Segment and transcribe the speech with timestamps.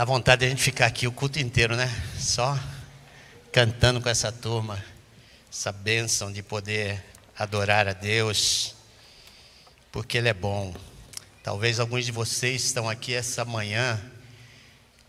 [0.00, 1.86] Dá vontade de a gente ficar aqui o culto inteiro, né?
[2.18, 2.58] Só
[3.52, 4.82] cantando com essa turma,
[5.52, 7.04] essa bênção de poder
[7.38, 8.74] adorar a Deus,
[9.92, 10.74] porque Ele é bom.
[11.42, 14.02] Talvez alguns de vocês estão aqui essa manhã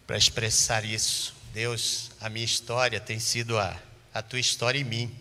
[0.06, 1.34] para expressar isso.
[1.54, 3.74] Deus, a minha história tem sido a,
[4.14, 5.16] a tua história em mim,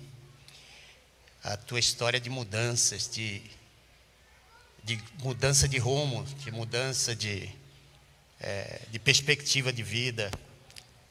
[1.45, 3.41] a tua história de mudanças, de,
[4.83, 7.60] de mudança de rumo, de mudança de
[8.41, 10.31] é, de perspectiva de vida.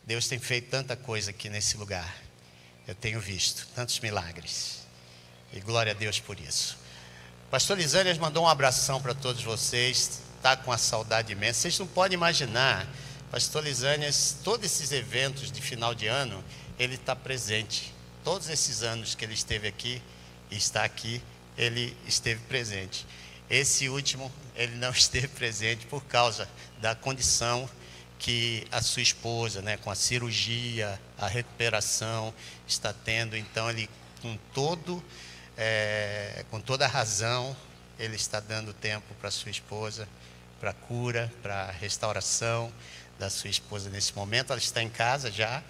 [0.03, 2.15] Deus tem feito tanta coisa aqui nesse lugar.
[2.87, 4.79] Eu tenho visto tantos milagres.
[5.53, 6.77] E glória a Deus por isso.
[7.51, 10.21] Pastor Lisânias mandou um abração para todos vocês.
[10.37, 11.61] Está com a saudade imensa.
[11.61, 12.87] Vocês não podem imaginar,
[13.31, 16.43] Pastor Lisânias, todos esses eventos de final de ano,
[16.79, 17.93] ele está presente.
[18.23, 20.01] Todos esses anos que ele esteve aqui
[20.49, 21.21] e está aqui,
[21.57, 23.05] ele esteve presente.
[23.49, 26.47] Esse último, ele não esteve presente por causa
[26.79, 27.69] da condição
[28.19, 32.33] que a sua esposa, né, com a cirurgia, a recuperação
[32.67, 33.35] está tendo.
[33.35, 33.89] Então, ele,
[34.21, 35.03] com todo,
[35.57, 37.55] é, com toda a razão,
[37.97, 40.07] ele está dando tempo para sua esposa,
[40.59, 42.71] para a cura, para a restauração
[43.17, 44.51] da sua esposa nesse momento.
[44.51, 45.63] Ela está em casa já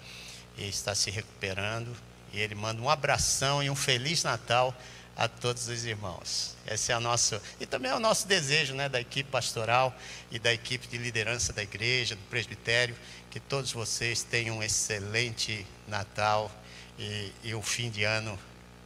[0.58, 1.96] e está se recuperando.
[2.32, 4.74] E ele manda um abração e um feliz Natal
[5.20, 6.56] a todos os irmãos.
[6.66, 9.94] Esse é o nosso e também é o nosso desejo, né, da equipe pastoral
[10.30, 12.96] e da equipe de liderança da igreja, do presbitério,
[13.30, 16.50] que todos vocês tenham um excelente Natal
[16.98, 18.38] e, e um fim de ano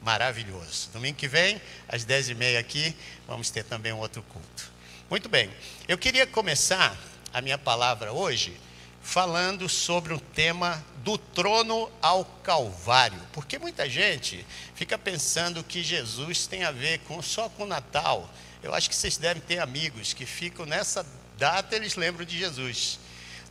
[0.03, 0.91] maravilhoso.
[0.93, 2.97] Domingo que vem, às dez e meia aqui,
[3.29, 4.73] vamos ter também um outro culto.
[5.09, 5.49] Muito bem.
[5.87, 6.99] Eu queria começar
[7.33, 8.57] a minha palavra hoje
[9.05, 16.47] falando sobre um tema do trono ao Calvário, porque muita gente fica pensando que Jesus
[16.47, 18.29] tem a ver com, só com o Natal.
[18.63, 22.99] Eu acho que vocês devem ter amigos que ficam nessa data, eles lembram de Jesus,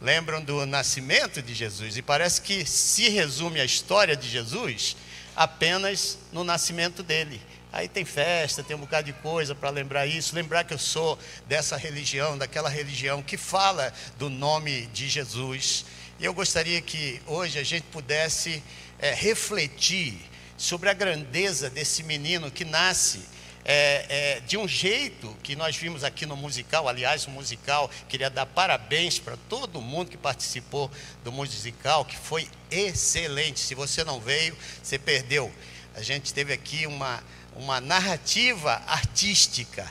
[0.02, 4.98] lembram do nascimento de Jesus, e parece que se resume a história de Jesus
[5.36, 7.40] apenas no nascimento dele.
[7.74, 11.18] Aí tem festa, tem um bocado de coisa para lembrar isso, lembrar que eu sou
[11.48, 15.84] dessa religião, daquela religião que fala do nome de Jesus.
[16.20, 18.62] E eu gostaria que hoje a gente pudesse
[19.00, 20.20] é, refletir
[20.56, 23.22] sobre a grandeza desse menino que nasce
[23.66, 26.88] é, é, de um jeito que nós vimos aqui no musical.
[26.88, 30.92] Aliás, o musical, queria dar parabéns para todo mundo que participou
[31.24, 33.60] do musical, que foi excelente.
[33.60, 35.52] Se você não veio, você perdeu.
[35.96, 37.24] A gente teve aqui uma
[37.56, 39.90] uma narrativa artística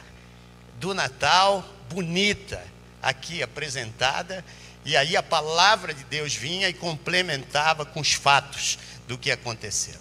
[0.78, 2.64] do Natal bonita
[3.00, 4.44] aqui apresentada,
[4.84, 10.00] e aí a palavra de Deus vinha e complementava com os fatos do que aconteceu.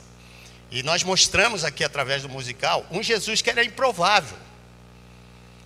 [0.72, 4.38] E nós mostramos aqui através do musical um Jesus que era improvável.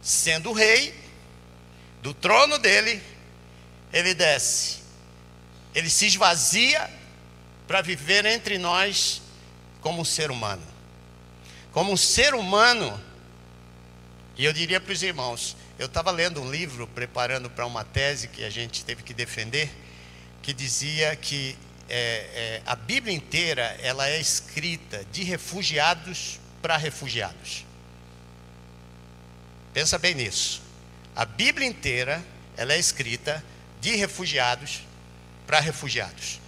[0.01, 0.93] Sendo rei,
[2.01, 3.01] do trono dele,
[3.93, 4.79] ele desce.
[5.73, 6.89] Ele se esvazia
[7.67, 9.21] para viver entre nós
[9.81, 10.74] como um ser humano
[11.75, 12.97] como um ser humano.
[14.37, 18.29] E eu diria para os irmãos: eu estava lendo um livro, preparando para uma tese
[18.29, 19.69] que a gente teve que defender,
[20.41, 21.57] que dizia que
[21.89, 27.65] é, é, a Bíblia inteira ela é escrita de refugiados para refugiados.
[29.73, 30.61] Pensa bem nisso.
[31.13, 32.23] A Bíblia inteira
[32.55, 33.43] ela é escrita
[33.81, 34.79] de refugiados
[35.45, 36.39] para refugiados.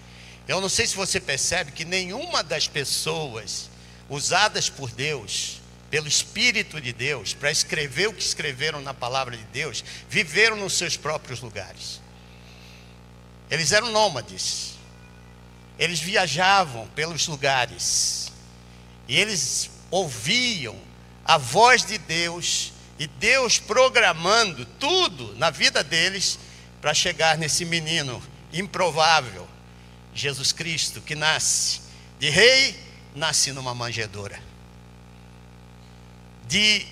[0.48, 3.67] Eu não sei se você percebe que nenhuma das pessoas
[4.10, 9.44] usadas por Deus, pelo Espírito de Deus, para escrever o que escreveram na palavra de
[9.46, 12.02] Deus, viveram nos seus próprios lugares.
[13.50, 14.74] Eles eram nômades,
[15.80, 18.32] eles viajavam pelos lugares,
[19.08, 20.76] e eles ouviam
[21.24, 26.40] a voz de Deus, e Deus programando tudo na vida deles
[26.82, 29.48] para chegar nesse menino improvável,
[30.14, 31.82] Jesus Cristo, que nasce
[32.20, 32.87] de rei
[33.18, 34.40] nasci numa manjedoura.
[36.48, 36.86] De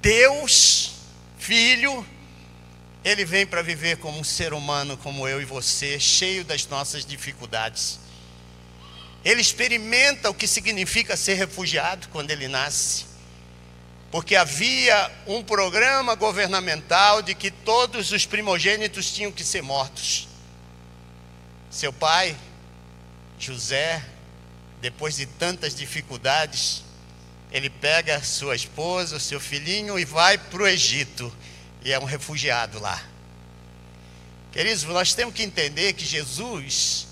[0.00, 0.94] Deus,
[1.38, 2.04] Filho,
[3.04, 7.04] ele vem para viver como um ser humano, como eu e você, cheio das nossas
[7.04, 8.00] dificuldades.
[9.24, 13.06] Ele experimenta o que significa ser refugiado quando ele nasce,
[14.10, 20.26] porque havia um programa governamental de que todos os primogênitos tinham que ser mortos.
[21.70, 22.36] Seu pai,
[23.38, 24.04] José,
[24.80, 26.82] depois de tantas dificuldades,
[27.52, 31.34] ele pega sua esposa, seu filhinho e vai para o Egito
[31.82, 33.02] e é um refugiado lá.
[34.52, 37.06] Queridos, nós temos que entender que Jesus,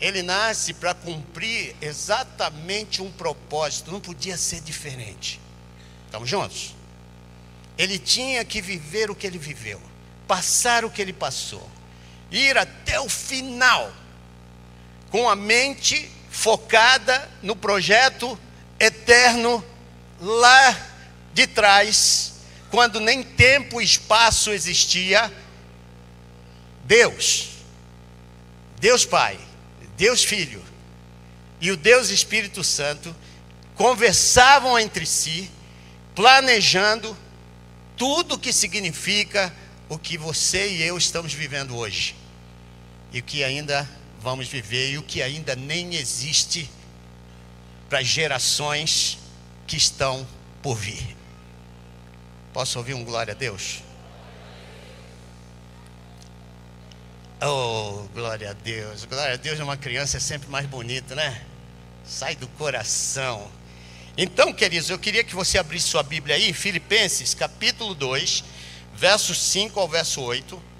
[0.00, 5.40] ele nasce para cumprir exatamente um propósito, não podia ser diferente.
[6.06, 6.74] Estamos juntos?
[7.76, 9.80] Ele tinha que viver o que ele viveu,
[10.28, 11.68] passar o que ele passou.
[12.30, 13.92] ir até o final,
[15.10, 18.36] com a mente focada no projeto
[18.78, 19.64] eterno
[20.20, 20.76] lá
[21.32, 22.34] de trás,
[22.72, 25.32] quando nem tempo e espaço existia,
[26.84, 27.50] Deus,
[28.80, 29.38] Deus Pai,
[29.96, 30.62] Deus Filho
[31.60, 33.14] e o Deus Espírito Santo
[33.76, 35.48] conversavam entre si,
[36.16, 37.16] planejando
[37.96, 39.54] tudo o que significa
[39.88, 42.16] o que você e eu estamos vivendo hoje,
[43.12, 43.88] e o que ainda
[44.24, 46.70] vamos viver, e o que ainda nem existe
[47.90, 49.18] para as gerações
[49.66, 50.26] que estão
[50.62, 51.14] por vir.
[52.50, 53.82] Posso ouvir um glória a Deus?
[57.42, 59.04] Oh, glória a Deus.
[59.04, 61.44] Glória a Deus, uma criança é sempre mais bonita, né?
[62.02, 63.50] Sai do coração.
[64.16, 68.42] Então, queridos, eu queria que você abrisse sua Bíblia aí, Filipenses, capítulo 2,
[68.94, 70.73] versos 5 ao verso 8.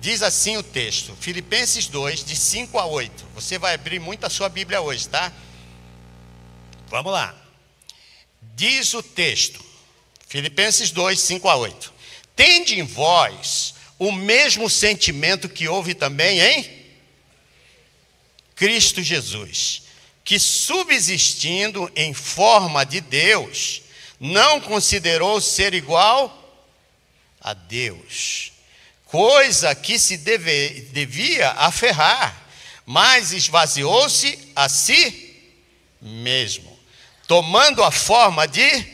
[0.00, 3.26] Diz assim o texto, Filipenses 2, de 5 a 8.
[3.34, 5.30] Você vai abrir muito a sua Bíblia hoje, tá?
[6.88, 7.34] Vamos lá.
[8.54, 9.62] Diz o texto,
[10.26, 11.92] Filipenses 2, 5 a 8.
[12.34, 16.80] Tende em vós o mesmo sentimento que houve também em
[18.56, 19.82] Cristo Jesus,
[20.24, 23.82] que subsistindo em forma de Deus,
[24.18, 26.36] não considerou ser igual
[27.40, 28.49] a Deus,
[29.10, 32.48] coisa que se deve, devia aferrar,
[32.86, 35.36] mas esvaziou-se a si
[36.00, 36.78] mesmo,
[37.26, 38.86] tomando a forma de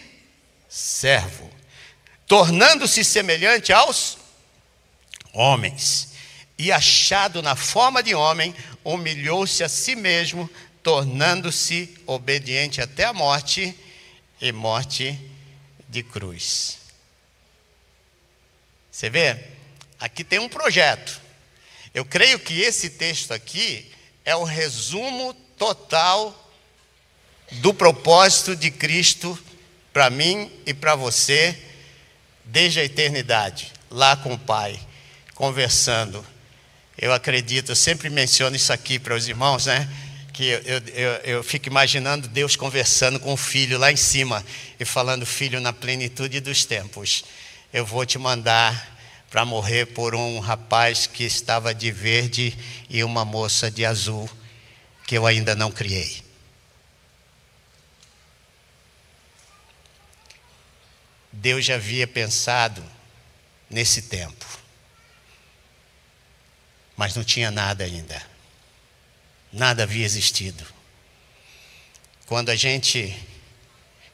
[0.68, 1.50] servo,
[2.26, 4.16] tornando-se semelhante aos
[5.34, 6.14] homens,
[6.58, 10.48] e achado na forma de homem, humilhou-se a si mesmo,
[10.82, 13.76] tornando-se obediente até a morte
[14.40, 15.18] e morte
[15.90, 16.78] de cruz.
[18.90, 19.55] Você vê?
[19.98, 21.20] Aqui tem um projeto.
[21.94, 23.90] Eu creio que esse texto aqui
[24.24, 26.52] é o resumo total
[27.52, 29.38] do propósito de Cristo
[29.92, 31.58] para mim e para você
[32.44, 34.78] desde a eternidade, lá com o Pai,
[35.34, 36.24] conversando.
[36.98, 39.88] Eu acredito, eu sempre menciono isso aqui para os irmãos, né?
[40.32, 44.44] Que eu, eu, eu, fico imaginando Deus conversando com o filho lá em cima
[44.78, 47.24] e falando: Filho, na plenitude dos tempos
[47.72, 48.95] eu vou te mandar
[49.30, 52.56] para morrer por um rapaz que estava de verde
[52.88, 54.30] e uma moça de azul,
[55.06, 56.24] que eu ainda não criei.
[61.32, 62.82] Deus já havia pensado
[63.68, 64.46] nesse tempo,
[66.96, 68.20] mas não tinha nada ainda,
[69.52, 70.66] nada havia existido.
[72.26, 73.14] Quando a gente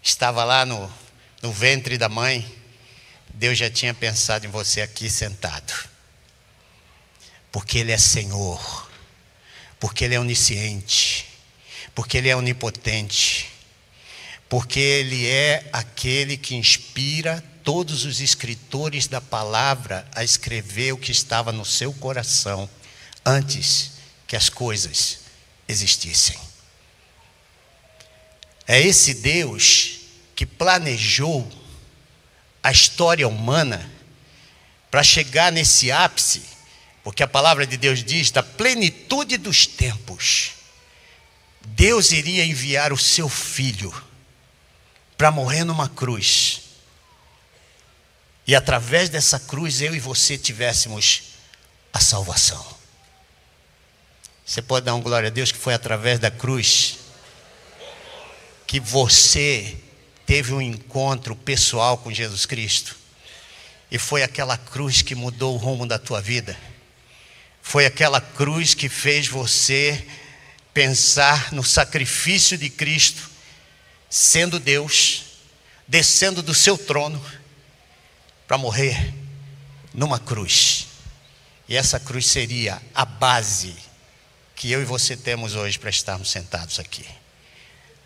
[0.03, 0.93] estava lá no,
[1.41, 2.62] no ventre da mãe,
[3.34, 5.88] Deus já tinha pensado em você aqui sentado.
[7.50, 8.90] Porque Ele é Senhor,
[9.79, 11.26] porque Ele é onisciente,
[11.94, 13.50] porque Ele é onipotente,
[14.49, 21.12] porque Ele é aquele que inspira todos os escritores da palavra a escrever o que
[21.12, 22.69] estava no seu coração
[23.25, 23.93] antes
[24.26, 25.20] que as coisas
[25.69, 26.38] existissem.
[28.67, 30.00] É esse Deus
[30.34, 31.50] que planejou
[32.62, 33.91] a história humana
[34.91, 36.43] para chegar nesse ápice,
[37.03, 40.53] porque a palavra de Deus diz da plenitude dos tempos.
[41.65, 43.93] Deus iria enviar o seu filho
[45.17, 46.60] para morrer numa cruz.
[48.46, 51.22] E através dessa cruz eu e você tivéssemos
[51.93, 52.65] a salvação.
[54.44, 56.98] Você pode dar um glória a Deus que foi através da cruz
[58.67, 59.77] que você
[60.32, 62.96] teve um encontro pessoal com Jesus Cristo.
[63.91, 66.58] E foi aquela cruz que mudou o rumo da tua vida.
[67.60, 70.03] Foi aquela cruz que fez você
[70.72, 73.29] pensar no sacrifício de Cristo,
[74.08, 75.24] sendo Deus,
[75.86, 77.22] descendo do seu trono
[78.48, 79.12] para morrer
[79.93, 80.86] numa cruz.
[81.69, 83.77] E essa cruz seria a base
[84.56, 87.05] que eu e você temos hoje para estarmos sentados aqui.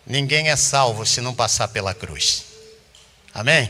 [0.07, 2.45] Ninguém é salvo se não passar pela cruz.
[3.33, 3.69] Amém?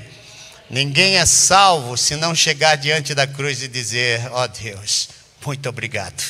[0.70, 5.10] Ninguém é salvo se não chegar diante da cruz e dizer: Ó oh Deus,
[5.44, 6.24] muito obrigado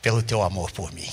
[0.00, 1.08] pelo teu amor por mim.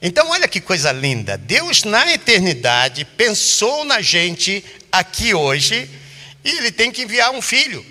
[0.00, 1.36] Então, olha que coisa linda.
[1.36, 5.90] Deus, na eternidade, pensou na gente aqui hoje
[6.44, 7.84] e Ele tem que enviar um filho.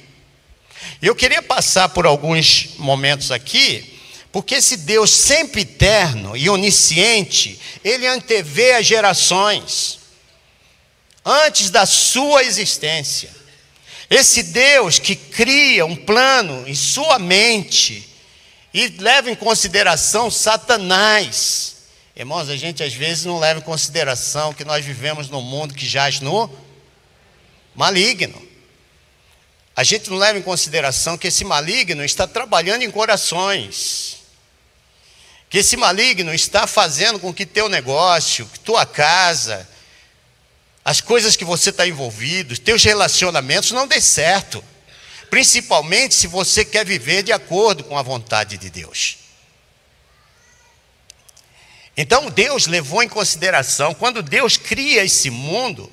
[1.01, 3.96] Eu queria passar por alguns momentos aqui
[4.37, 9.97] porque esse Deus sempre eterno e onisciente, ele antevê as gerações
[11.25, 13.31] antes da sua existência.
[14.07, 18.07] Esse Deus que cria um plano em sua mente
[18.71, 21.77] e leva em consideração Satanás.
[22.15, 25.87] Irmãos, a gente às vezes não leva em consideração que nós vivemos num mundo que
[25.87, 26.47] jaz no
[27.73, 28.39] maligno.
[29.75, 34.16] A gente não leva em consideração que esse maligno está trabalhando em corações.
[35.49, 39.67] Que esse maligno está fazendo com que teu negócio, que tua casa,
[40.83, 44.63] as coisas que você está envolvido, teus relacionamentos não dê certo.
[45.29, 49.17] Principalmente se você quer viver de acordo com a vontade de Deus.
[51.97, 55.91] Então Deus levou em consideração, quando Deus cria esse mundo,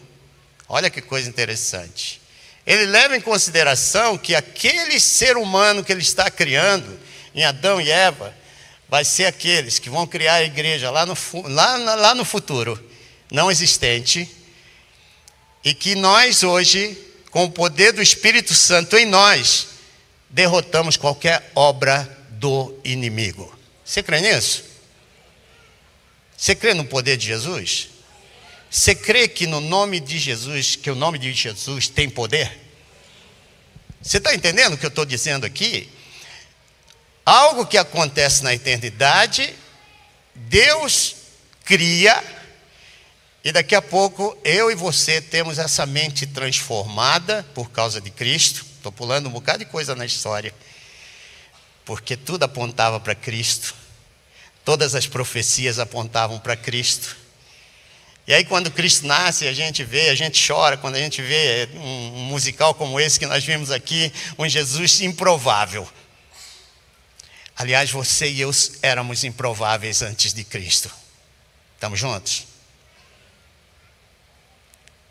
[0.69, 2.21] olha que coisa interessante.
[2.67, 7.01] Ele leva em consideração que aquele ser humano que ele está criando,
[7.35, 8.35] em Adão e Eva,
[8.89, 12.83] vai ser aqueles que vão criar a igreja lá no, lá, lá no futuro,
[13.31, 14.29] não existente,
[15.65, 16.97] e que nós hoje,
[17.31, 19.69] com o poder do Espírito Santo em nós,
[20.29, 23.57] derrotamos qualquer obra do inimigo.
[23.85, 24.65] Você crê nisso?
[26.37, 27.89] Você crê no poder de Jesus?
[28.71, 32.61] Você crê que no nome de Jesus, que o nome de Jesus tem poder?
[34.03, 35.89] Você está entendendo o que eu estou dizendo aqui?
[37.25, 39.55] Algo que acontece na eternidade,
[40.35, 41.17] Deus
[41.65, 42.23] cria,
[43.43, 48.65] e daqui a pouco eu e você temos essa mente transformada por causa de Cristo.
[48.77, 50.55] Estou pulando um bocado de coisa na história,
[51.85, 53.75] porque tudo apontava para Cristo,
[54.63, 57.17] todas as profecias apontavam para Cristo.
[58.27, 61.69] E aí, quando Cristo nasce, a gente vê, a gente chora quando a gente vê
[61.75, 65.87] um, musical como esse que nós vimos aqui, um Jesus improvável.
[67.57, 68.51] Aliás, você e eu
[68.83, 70.91] éramos improváveis antes de Cristo.
[71.75, 72.47] Estamos juntos?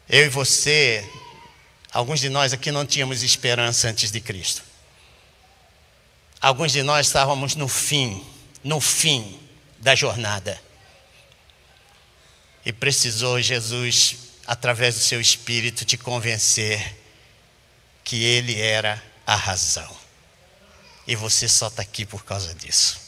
[0.09, 1.09] Eu e você,
[1.91, 4.61] alguns de nós aqui não tínhamos esperança antes de Cristo.
[6.41, 8.21] Alguns de nós estávamos no fim,
[8.61, 9.39] no fim
[9.79, 10.61] da jornada.
[12.65, 16.97] E precisou Jesus, através do seu espírito, te convencer
[18.03, 20.02] que Ele era a razão.
[21.07, 23.01] E você só está aqui por causa disso.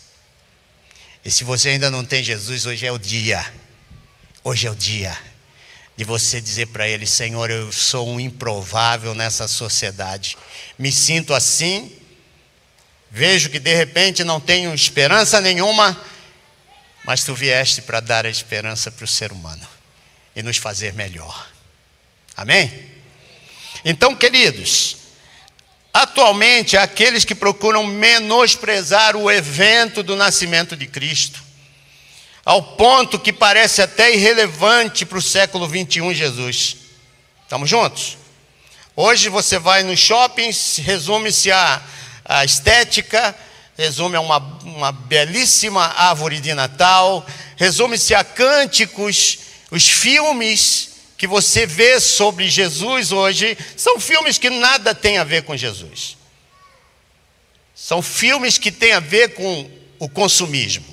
[1.23, 3.53] E se você ainda não tem Jesus, hoje é o dia.
[4.43, 5.17] Hoje é o dia
[5.97, 10.37] de você dizer para Ele: Senhor, eu sou um improvável nessa sociedade.
[10.77, 11.95] Me sinto assim.
[13.09, 15.97] Vejo que de repente não tenho esperança nenhuma
[17.05, 19.65] mas tu vieste para dar a esperança para o ser humano
[20.35, 21.47] e nos fazer melhor.
[22.35, 22.91] Amém?
[23.85, 24.97] Então, queridos,
[25.95, 31.41] atualmente aqueles que procuram menosprezar o evento do nascimento de Cristo,
[32.43, 36.75] ao ponto que parece até irrelevante para o século 21 Jesus.
[37.43, 38.17] Estamos juntos?
[38.93, 41.81] Hoje você vai nos shoppings, resume-se a,
[42.25, 43.33] a estética,
[43.77, 47.25] resume a uma, uma belíssima árvore de Natal,
[47.55, 49.37] resume-se a cânticos,
[49.71, 50.94] os filmes
[51.25, 56.17] que você vê sobre Jesus hoje, são filmes que nada têm a ver com Jesus.
[57.73, 59.67] São filmes que têm a ver com
[59.97, 60.85] o consumismo,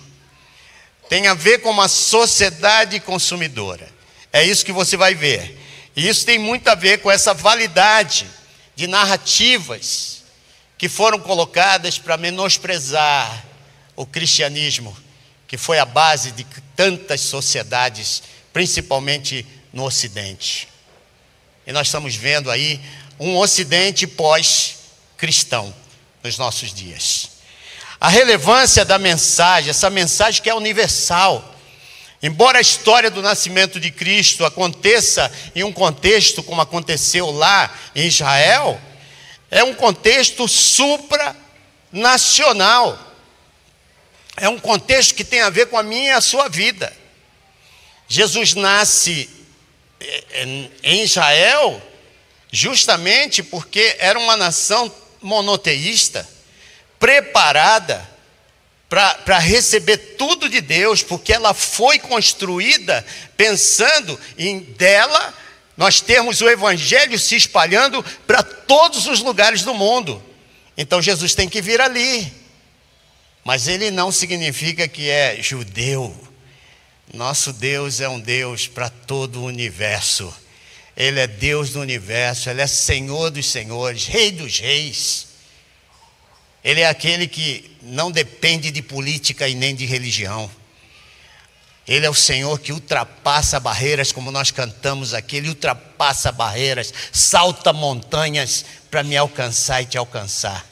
[1.06, 3.86] tem a ver com uma sociedade consumidora.
[4.32, 5.58] É isso que você vai ver.
[5.94, 8.26] E isso tem muito a ver com essa validade
[8.74, 10.22] de narrativas
[10.78, 13.44] que foram colocadas para menosprezar
[13.94, 14.96] o cristianismo,
[15.46, 20.68] que foi a base de tantas sociedades, principalmente no Ocidente.
[21.66, 22.80] E nós estamos vendo aí
[23.18, 25.74] um Ocidente pós-cristão
[26.22, 27.30] nos nossos dias.
[28.00, 31.48] A relevância da mensagem, essa mensagem que é universal.
[32.20, 38.06] Embora a história do nascimento de Cristo aconteça em um contexto como aconteceu lá em
[38.06, 38.78] Israel,
[39.50, 42.98] é um contexto supranacional.
[44.36, 46.92] É um contexto que tem a ver com a minha e a sua vida.
[48.08, 49.28] Jesus nasce
[50.82, 51.80] em Israel
[52.50, 56.28] justamente porque era uma nação monoteísta,
[56.99, 58.11] preparada
[58.88, 63.04] para receber tudo de Deus, porque ela foi construída
[63.37, 65.35] pensando em dela
[65.76, 70.23] nós temos o Evangelho se espalhando para todos os lugares do mundo.
[70.76, 72.30] Então Jesus tem que vir ali.
[73.42, 76.14] Mas ele não significa que é judeu.
[77.12, 80.35] Nosso Deus é um Deus para todo o universo.
[80.97, 85.26] Ele é Deus do universo, Ele é Senhor dos senhores, Rei dos reis.
[86.64, 90.50] Ele é aquele que não depende de política e nem de religião.
[91.87, 97.75] Ele é o Senhor que ultrapassa barreiras, como nós cantamos aqui, Ele ultrapassa barreiras, salta
[97.75, 100.64] montanhas para me alcançar e te alcançar.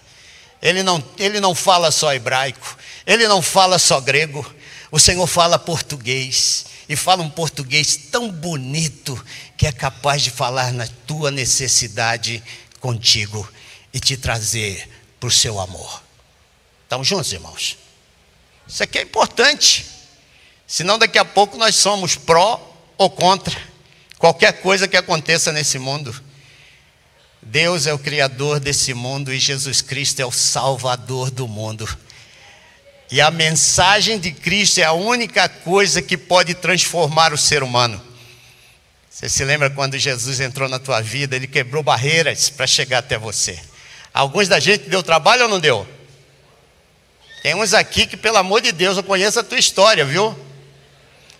[0.62, 4.54] Ele não, ele não fala só hebraico, Ele não fala só grego,
[4.90, 6.66] o Senhor fala português.
[6.88, 9.24] E fala um português tão bonito
[9.56, 12.42] que é capaz de falar na tua necessidade
[12.80, 13.48] contigo
[13.92, 14.88] e te trazer
[15.20, 16.02] para o seu amor.
[16.82, 17.78] Estamos juntos, irmãos?
[18.66, 19.86] Isso aqui é importante.
[20.66, 22.60] Senão daqui a pouco nós somos pró
[22.98, 23.56] ou contra
[24.18, 26.12] qualquer coisa que aconteça nesse mundo.
[27.42, 31.88] Deus é o Criador desse mundo e Jesus Cristo é o Salvador do mundo.
[33.10, 38.00] E a mensagem de Cristo é a única coisa que pode transformar o ser humano.
[39.10, 43.18] Você se lembra quando Jesus entrou na tua vida, ele quebrou barreiras para chegar até
[43.18, 43.58] você.
[44.14, 45.86] Alguns da gente deu trabalho ou não deu?
[47.42, 50.38] Tem uns aqui que, pelo amor de Deus, eu conheço a tua história, viu?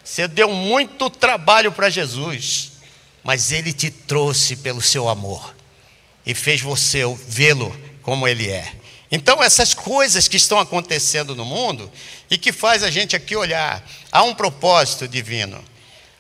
[0.03, 2.73] Você deu muito trabalho para Jesus,
[3.23, 5.55] mas ele te trouxe pelo seu amor
[6.27, 8.73] e fez você vê-lo como ele é.
[9.11, 11.91] Então, essas coisas que estão acontecendo no mundo
[12.31, 15.63] e que faz a gente aqui olhar, há um propósito divino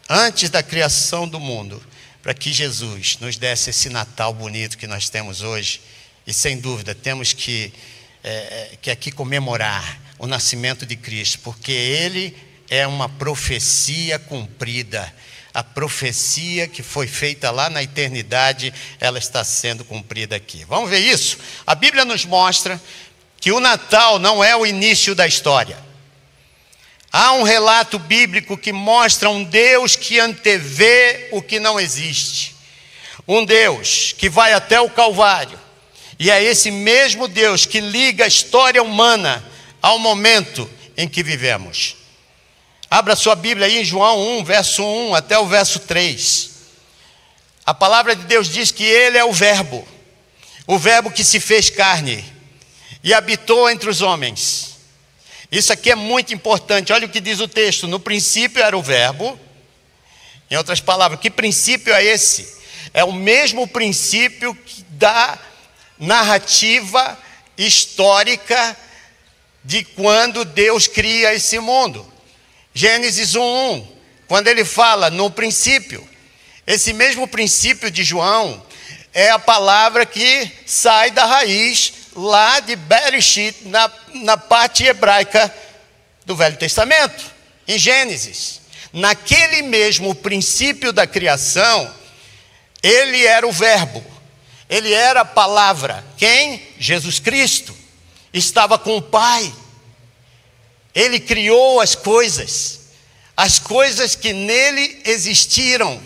[0.08, 1.80] antes da criação do mundo,
[2.20, 5.80] para que Jesus nos desse esse Natal bonito que nós temos hoje.
[6.26, 7.72] E sem dúvida, temos que,
[8.24, 12.36] é, que aqui comemorar o nascimento de Cristo, porque Ele
[12.70, 15.12] é uma profecia cumprida.
[15.52, 20.64] A profecia que foi feita lá na eternidade, ela está sendo cumprida aqui.
[20.64, 21.38] Vamos ver isso?
[21.66, 22.80] A Bíblia nos mostra
[23.40, 25.76] que o Natal não é o início da história.
[27.12, 32.54] Há um relato bíblico que mostra um Deus que antevê o que não existe.
[33.26, 35.58] Um Deus que vai até o Calvário.
[36.16, 39.44] E é esse mesmo Deus que liga a história humana
[39.82, 41.99] ao momento em que vivemos.
[42.90, 46.50] Abra sua Bíblia aí em João 1, verso 1 até o verso 3.
[47.64, 49.86] A palavra de Deus diz que Ele é o Verbo,
[50.66, 52.24] o Verbo que se fez carne
[53.04, 54.76] e habitou entre os homens.
[55.52, 56.92] Isso aqui é muito importante.
[56.92, 59.38] Olha o que diz o texto: no princípio era o Verbo.
[60.50, 62.56] Em outras palavras, que princípio é esse?
[62.92, 65.38] É o mesmo princípio da
[65.96, 67.16] narrativa
[67.56, 68.76] histórica
[69.62, 72.09] de quando Deus cria esse mundo.
[72.72, 73.86] Gênesis 1:1,
[74.28, 76.08] quando ele fala no princípio,
[76.66, 78.64] esse mesmo princípio de João
[79.12, 85.52] é a palavra que sai da raiz lá de Bereshit, na, na parte hebraica
[86.24, 87.24] do Velho Testamento,
[87.66, 88.60] em Gênesis.
[88.92, 91.92] Naquele mesmo princípio da criação,
[92.82, 94.04] ele era o Verbo,
[94.68, 96.04] ele era a palavra.
[96.16, 96.62] Quem?
[96.78, 97.76] Jesus Cristo.
[98.32, 99.52] Estava com o Pai.
[100.94, 102.80] Ele criou as coisas,
[103.36, 106.00] as coisas que nele existiram.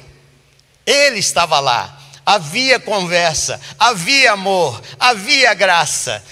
[0.87, 2.01] Ele estava lá.
[2.27, 6.25] Havia conversa, havia amor, havia graça.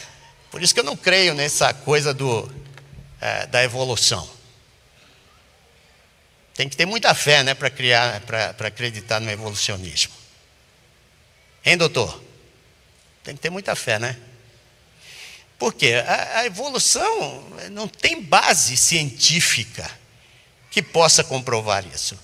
[0.51, 2.51] Por isso que eu não creio nessa coisa do,
[3.21, 4.29] é, da evolução.
[6.55, 10.13] Tem que ter muita fé né, para criar, para acreditar no evolucionismo.
[11.65, 12.23] Hein, doutor?
[13.23, 14.19] Tem que ter muita fé, né?
[15.63, 19.89] Porque a, a evolução não tem base científica
[20.69, 22.19] que possa comprovar isso.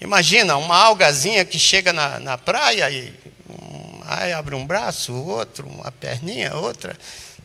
[0.00, 3.12] Imagina uma algazinha que chega na, na praia e
[3.50, 6.96] um, aí abre um braço, outro, uma perninha, outra.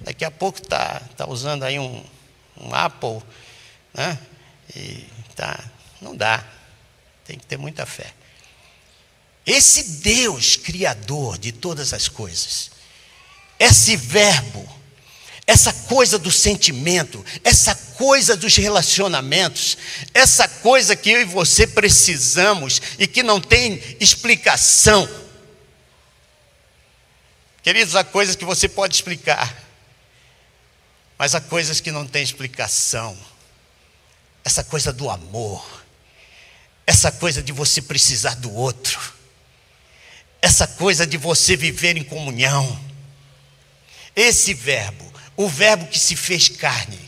[0.02, 2.06] Daqui a pouco está tá usando aí um,
[2.62, 3.19] um Apple,
[3.91, 4.15] né?
[4.76, 5.60] E tá,
[6.00, 6.45] não dá.
[7.26, 8.13] Tem que ter muita fé.
[9.43, 12.69] Esse Deus criador de todas as coisas,
[13.58, 14.78] esse verbo
[15.49, 19.79] essa coisa do sentimento, essa coisa dos relacionamentos,
[20.13, 25.09] essa coisa que eu e você precisamos e que não tem explicação.
[27.63, 29.59] Queridos, há coisas que você pode explicar,
[31.17, 33.17] mas há coisas que não têm explicação.
[34.45, 35.83] Essa coisa do amor,
[36.85, 39.13] essa coisa de você precisar do outro,
[40.43, 42.88] essa coisa de você viver em comunhão.
[44.15, 45.09] Esse verbo
[45.39, 46.99] o Verbo que se fez carne,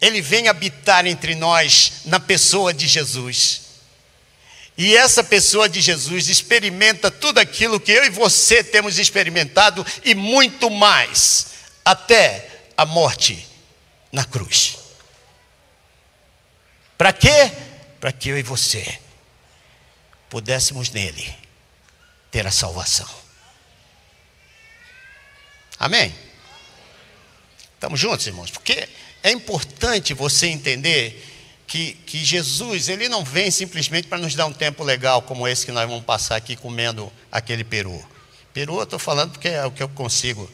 [0.00, 3.60] ele vem habitar entre nós na pessoa de Jesus.
[4.76, 10.12] E essa pessoa de Jesus experimenta tudo aquilo que eu e você temos experimentado e
[10.12, 11.46] muito mais,
[11.84, 13.46] até a morte
[14.10, 14.78] na cruz.
[16.98, 17.52] Para quê?
[18.00, 18.98] Para que eu e você
[20.28, 21.32] pudéssemos nele
[22.28, 23.08] ter a salvação.
[25.78, 26.25] Amém?
[27.86, 28.50] Estamos juntos, irmãos?
[28.50, 28.88] Porque
[29.22, 31.24] é importante você entender
[31.68, 35.64] que, que Jesus, ele não vem simplesmente para nos dar um tempo legal como esse
[35.64, 38.04] que nós vamos passar aqui comendo aquele peru.
[38.52, 40.50] Peru eu estou falando porque é o que eu consigo,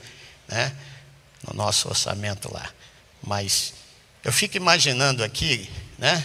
[0.46, 0.76] né?
[1.48, 2.68] No nosso orçamento lá.
[3.22, 3.72] Mas
[4.22, 6.22] Eu fico imaginando aqui, né?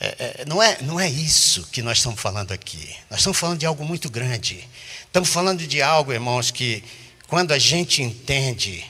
[0.00, 0.06] É,
[0.40, 2.96] é, não, é, não é isso que nós estamos falando aqui.
[3.08, 4.68] Nós estamos falando de algo muito grande.
[5.06, 6.82] Estamos falando de algo, irmãos, que
[7.28, 8.84] quando a gente entende,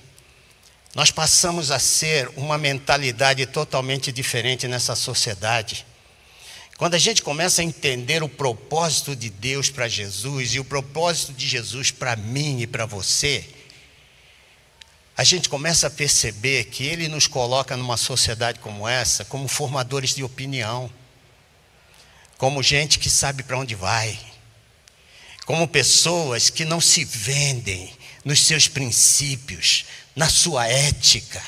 [0.95, 5.85] nós passamos a ser uma mentalidade totalmente diferente nessa sociedade.
[6.77, 11.33] Quando a gente começa a entender o propósito de Deus para Jesus e o propósito
[11.33, 13.45] de Jesus para mim e para você,
[15.17, 20.15] a gente começa a perceber que Ele nos coloca numa sociedade como essa como formadores
[20.15, 20.91] de opinião,
[22.39, 24.19] como gente que sabe para onde vai,
[25.45, 27.93] como pessoas que não se vendem
[28.25, 29.85] nos seus princípios,
[30.17, 31.43] na sua ética,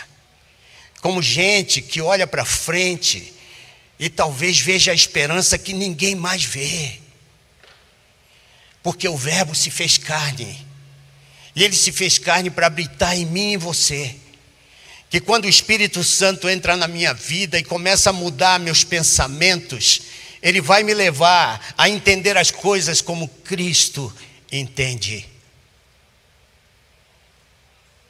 [1.00, 3.32] como gente que olha para frente
[3.98, 7.00] e talvez veja a esperança que ninguém mais vê.
[8.82, 10.66] Porque o Verbo se fez carne.
[11.54, 14.14] E ele se fez carne para habitar em mim e em você.
[15.08, 20.02] Que quando o Espírito Santo entra na minha vida e começa a mudar meus pensamentos,
[20.42, 24.12] ele vai me levar a entender as coisas como Cristo
[24.52, 25.26] entende.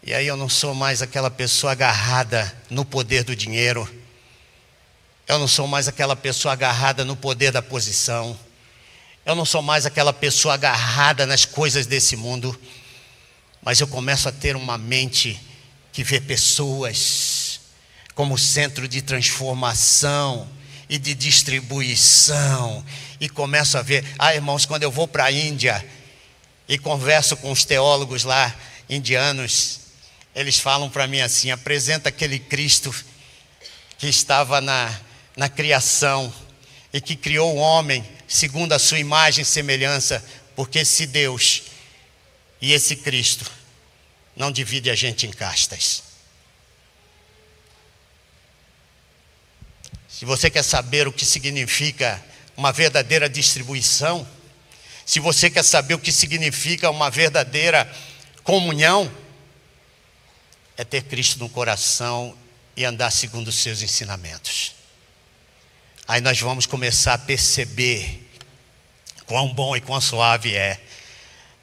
[0.06, 3.86] E aí eu não sou mais aquela pessoa agarrada no poder do dinheiro
[5.28, 8.38] eu não sou mais aquela pessoa agarrada no poder da posição.
[9.24, 12.58] Eu não sou mais aquela pessoa agarrada nas coisas desse mundo.
[13.60, 15.40] Mas eu começo a ter uma mente
[15.92, 17.60] que vê pessoas
[18.14, 20.48] como centro de transformação
[20.88, 22.84] e de distribuição.
[23.20, 25.84] E começo a ver, ah, irmãos, quando eu vou para a Índia
[26.68, 28.54] e converso com os teólogos lá
[28.88, 29.85] indianos,
[30.36, 32.94] eles falam para mim assim: apresenta aquele Cristo
[33.96, 35.00] que estava na,
[35.34, 36.32] na criação
[36.92, 40.22] e que criou o homem segundo a sua imagem e semelhança,
[40.54, 41.62] porque esse Deus
[42.60, 43.50] e esse Cristo
[44.36, 46.02] não divide a gente em castas.
[50.06, 52.22] Se você quer saber o que significa
[52.56, 54.26] uma verdadeira distribuição,
[55.04, 57.90] se você quer saber o que significa uma verdadeira
[58.42, 59.10] comunhão,
[60.76, 62.36] é ter Cristo no coração
[62.76, 64.76] e andar segundo os seus ensinamentos
[66.06, 68.22] aí nós vamos começar a perceber
[69.26, 70.80] quão bom e quão suave é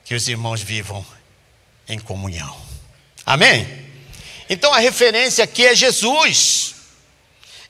[0.04, 1.06] que os irmãos vivam
[1.88, 2.56] em comunhão.
[3.26, 3.66] Amém?
[4.50, 6.76] Então a referência aqui é Jesus.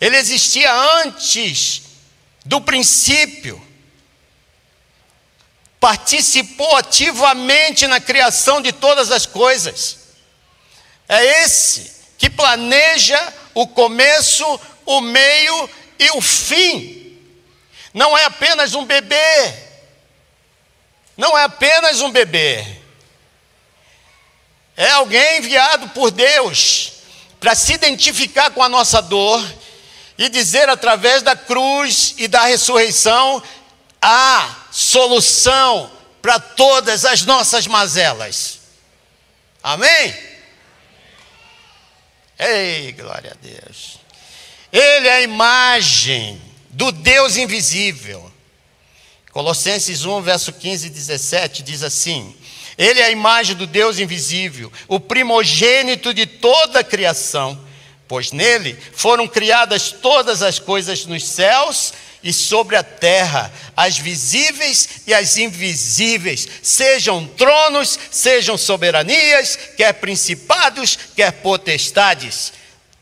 [0.01, 1.83] Ele existia antes
[2.43, 3.61] do princípio.
[5.79, 9.99] Participou ativamente na criação de todas as coisas.
[11.07, 17.03] É esse que planeja o começo, o meio e o fim
[17.93, 19.53] não é apenas um bebê,
[21.15, 22.65] não é apenas um bebê,
[24.75, 26.93] é alguém enviado por Deus
[27.39, 29.45] para se identificar com a nossa dor
[30.17, 33.43] e dizer através da cruz e da ressurreição
[34.01, 38.59] a solução para todas as nossas mazelas.
[39.61, 40.32] Amém?
[42.45, 43.99] Ei, glória a Deus.
[44.71, 48.31] Ele é a imagem do Deus invisível.
[49.31, 52.35] Colossenses 1, verso 15 e 17 diz assim:
[52.77, 57.59] Ele é a imagem do Deus invisível, o primogênito de toda a criação,
[58.07, 65.01] pois nele foram criadas todas as coisas nos céus e sobre a terra, as visíveis
[65.05, 72.53] e as invisíveis, sejam tronos, sejam soberanias, quer principados, quer potestades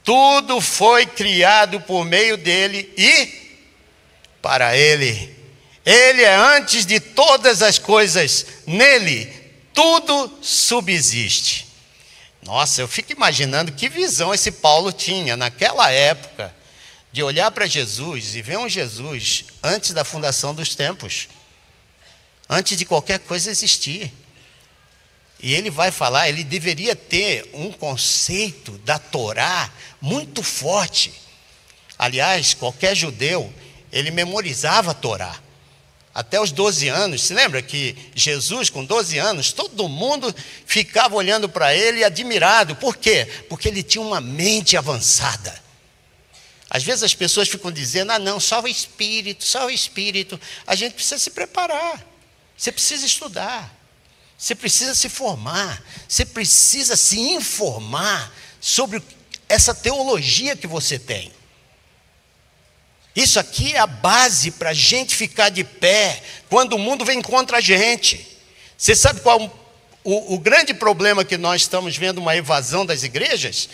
[0.04, 3.62] tudo foi criado por meio dele e
[4.42, 5.36] para ele.
[5.86, 9.32] Ele é antes de todas as coisas, nele
[9.74, 11.68] tudo subsiste.
[12.44, 16.54] Nossa, eu fico imaginando que visão esse Paulo tinha naquela época
[17.12, 21.28] de olhar para Jesus e ver um Jesus antes da fundação dos tempos,
[22.50, 24.12] antes de qualquer coisa existir.
[25.39, 31.12] E ele vai falar, ele deveria ter um conceito da Torá muito forte.
[31.97, 33.52] Aliás, qualquer judeu,
[33.91, 35.36] ele memorizava a Torá.
[36.13, 40.34] Até os 12 anos, se lembra que Jesus, com 12 anos, todo mundo
[40.65, 42.76] ficava olhando para ele admirado.
[42.76, 43.26] Por quê?
[43.47, 45.61] Porque ele tinha uma mente avançada.
[46.74, 50.40] Às vezes as pessoas ficam dizendo: ah, não, só o espírito, só o espírito.
[50.66, 52.02] A gente precisa se preparar,
[52.58, 53.82] você precisa estudar.
[54.38, 59.00] Você precisa se formar, você precisa se informar sobre
[59.48, 61.32] essa teologia que você tem.
[63.16, 67.22] Isso aqui é a base para a gente ficar de pé quando o mundo vem
[67.22, 68.36] contra a gente.
[68.76, 69.40] Você sabe qual
[70.04, 73.70] o, o grande problema que nós estamos vendo uma evasão das igrejas?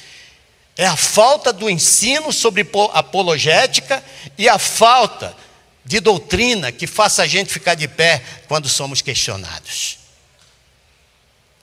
[0.77, 4.03] É a falta do ensino sobre apologética
[4.37, 5.35] e a falta
[5.83, 9.97] de doutrina que faça a gente ficar de pé quando somos questionados.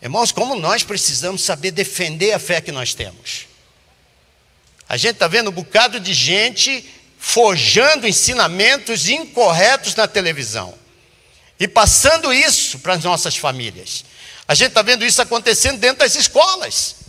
[0.03, 3.46] Irmãos, como nós precisamos saber defender a fé que nós temos.
[4.88, 6.85] A gente está vendo um bocado de gente
[7.18, 10.74] forjando ensinamentos incorretos na televisão
[11.59, 14.05] e passando isso para as nossas famílias.
[14.46, 17.04] A gente está vendo isso acontecendo dentro das escolas.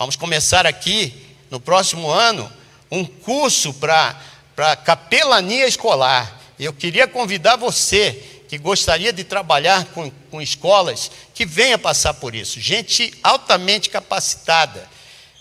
[0.00, 1.12] Vamos começar aqui,
[1.50, 2.50] no próximo ano,
[2.90, 6.40] um curso para capelania escolar.
[6.58, 8.12] Eu queria convidar você
[8.48, 12.58] que gostaria de trabalhar com, com escolas, que venha passar por isso.
[12.58, 14.88] Gente altamente capacitada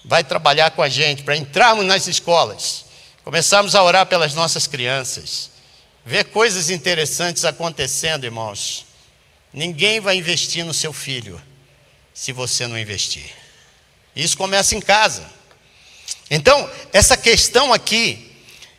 [0.03, 2.83] vai trabalhar com a gente para entrarmos nas escolas,
[3.23, 5.51] começarmos a orar pelas nossas crianças,
[6.05, 8.85] ver coisas interessantes acontecendo, irmãos.
[9.53, 11.41] Ninguém vai investir no seu filho
[12.13, 13.39] se você não investir.
[14.19, 15.23] Isso começa em casa.
[16.29, 18.34] Então, essa questão aqui,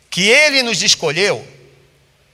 [0.09, 1.45] que ele nos escolheu,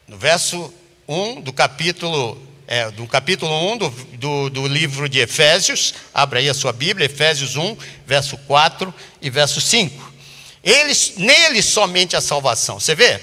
[0.08, 0.74] no verso
[1.08, 6.50] 1 do capítulo, é, do capítulo 1 do, do, do livro de Efésios, abra aí
[6.50, 10.14] a sua Bíblia, Efésios 1, verso 4 e verso 5.
[10.62, 12.80] Eles, nele somente a salvação.
[12.80, 13.22] Você vê?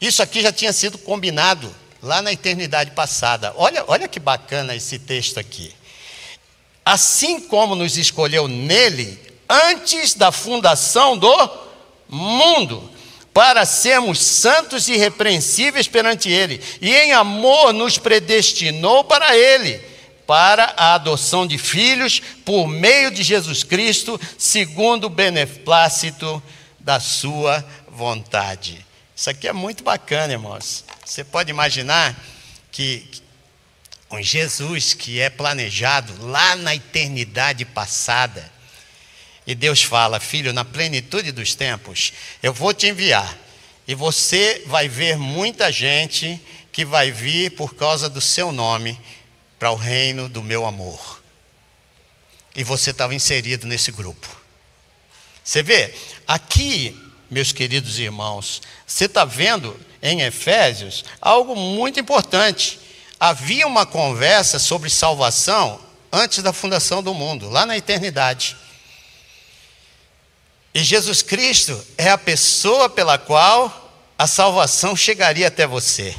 [0.00, 3.52] Isso aqui já tinha sido combinado lá na eternidade passada.
[3.56, 5.74] Olha, olha que bacana esse texto aqui
[6.84, 9.18] assim como nos escolheu nele
[9.48, 11.50] antes da fundação do
[12.08, 12.90] mundo,
[13.32, 19.80] para sermos santos e irrepreensíveis perante ele, e em amor nos predestinou para ele,
[20.26, 26.42] para a adoção de filhos por meio de Jesus Cristo, segundo o beneplácito
[26.78, 28.84] da sua vontade.
[29.16, 30.84] Isso aqui é muito bacana, irmãos.
[31.04, 32.16] Você pode imaginar
[32.70, 33.06] que
[34.14, 38.48] com Jesus que é planejado lá na eternidade passada.
[39.44, 43.36] E Deus fala: Filho, na plenitude dos tempos, eu vou te enviar.
[43.88, 48.96] E você vai ver muita gente que vai vir por causa do seu nome
[49.58, 51.20] para o reino do meu amor.
[52.54, 54.28] E você estava inserido nesse grupo.
[55.42, 55.92] Você vê,
[56.24, 56.96] aqui,
[57.28, 62.83] meus queridos irmãos, você está vendo em Efésios algo muito importante
[63.28, 65.80] havia uma conversa sobre salvação
[66.12, 68.54] antes da fundação do mundo, lá na eternidade.
[70.74, 76.14] E Jesus Cristo é a pessoa pela qual a salvação chegaria até você.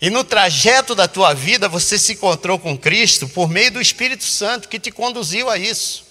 [0.00, 4.24] E no trajeto da tua vida você se encontrou com Cristo por meio do Espírito
[4.24, 6.04] Santo que te conduziu a isso.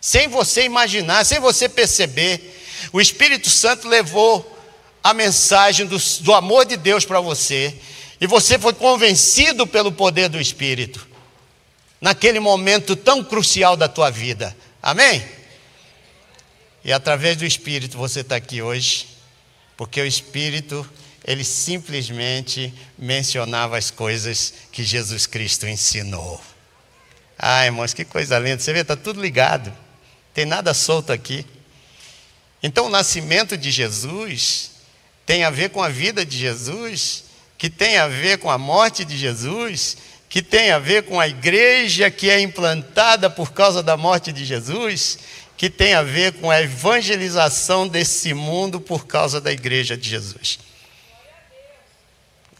[0.00, 2.60] Sem você imaginar, sem você perceber,
[2.92, 4.58] o Espírito Santo levou
[5.04, 7.78] a mensagem do, do amor de Deus para você
[8.22, 11.04] e você foi convencido pelo poder do Espírito,
[12.00, 14.56] naquele momento tão crucial da tua vida.
[14.80, 15.26] Amém?
[16.84, 19.08] E através do Espírito você está aqui hoje,
[19.76, 20.88] porque o Espírito,
[21.24, 26.40] ele simplesmente mencionava as coisas que Jesus Cristo ensinou.
[27.36, 28.60] Ah, irmãos, que coisa linda.
[28.60, 29.76] Você vê, está tudo ligado.
[30.32, 31.44] Tem nada solto aqui.
[32.62, 34.70] Então, o nascimento de Jesus
[35.26, 37.21] tem a ver com a vida de Jesus
[37.62, 39.96] que tem a ver com a morte de Jesus,
[40.28, 44.44] que tem a ver com a igreja que é implantada por causa da morte de
[44.44, 45.16] Jesus,
[45.56, 50.58] que tem a ver com a evangelização desse mundo por causa da igreja de Jesus.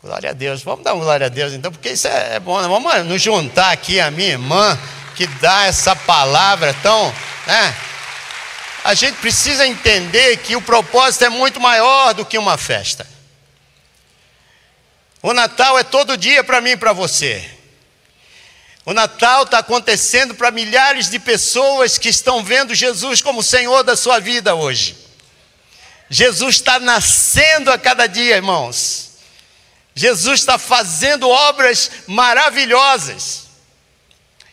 [0.00, 0.62] Glória a Deus.
[0.62, 2.62] Vamos dar uma glória a Deus então, porque isso é, é bom.
[2.62, 2.68] Né?
[2.68, 4.78] Vamos nos juntar aqui a minha irmã
[5.16, 7.12] que dá essa palavra tão.
[7.48, 7.76] Né?
[8.84, 13.11] A gente precisa entender que o propósito é muito maior do que uma festa.
[15.22, 17.48] O Natal é todo dia para mim e para você.
[18.84, 23.96] O Natal está acontecendo para milhares de pessoas que estão vendo Jesus como Senhor da
[23.96, 24.96] sua vida hoje.
[26.10, 29.12] Jesus está nascendo a cada dia, irmãos.
[29.94, 33.44] Jesus está fazendo obras maravilhosas.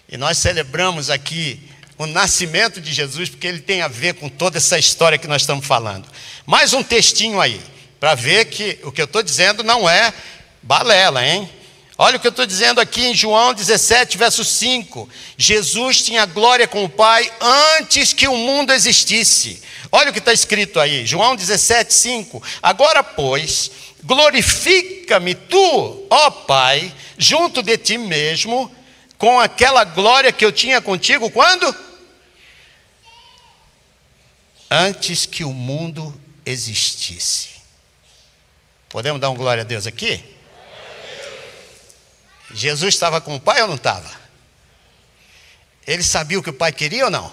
[0.08, 4.58] E nós celebramos aqui o nascimento de Jesus, porque ele tem a ver com toda
[4.58, 6.08] essa história que nós estamos falando.
[6.46, 7.60] Mais um textinho aí,
[8.00, 10.14] para ver que o que eu estou dizendo não é
[10.62, 11.50] Balela, hein?
[12.02, 15.10] Olha o que eu estou dizendo aqui em João 17, verso 5.
[15.38, 17.30] Jesus tinha glória com o Pai
[17.78, 19.62] antes que o mundo existisse.
[19.92, 22.42] Olha o que está escrito aí, João 17, 5.
[22.64, 23.70] Agora, pois,
[24.02, 28.74] glorifica-me tu, ó Pai, junto de ti mesmo,
[29.18, 31.76] com aquela glória que eu tinha contigo quando?
[34.72, 37.50] Antes que o mundo existisse.
[38.88, 40.39] Podemos dar um glória a Deus aqui?
[42.54, 44.10] Jesus estava com o pai ou não estava?
[45.86, 47.32] Ele sabia o que o pai queria ou não?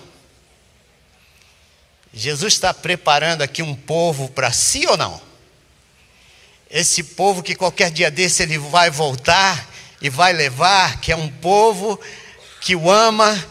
[2.13, 5.21] Jesus está preparando aqui um povo para si ou não?
[6.71, 9.69] Esse povo que qualquer dia desse ele vai voltar
[10.01, 12.01] e vai levar, que é um povo
[12.61, 13.47] que o ama,